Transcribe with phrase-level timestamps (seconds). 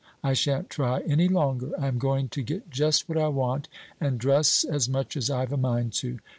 [0.23, 1.73] I shan't try any longer.
[1.77, 3.67] I am going to get just what I want,
[3.99, 6.17] and dress as much as I've a mind to.